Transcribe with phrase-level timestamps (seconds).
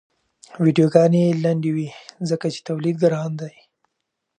[0.63, 1.87] ویډیوګانې لنډې وي
[2.29, 3.53] ځکه چې تولید ګران دی.